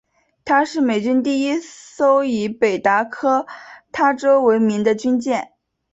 [0.45, 3.45] 她是美军第一艘以北达科
[3.91, 5.53] 他州为名的军舰。